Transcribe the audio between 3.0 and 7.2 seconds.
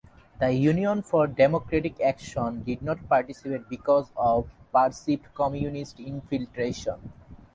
participate because of perceived Communist infiltration.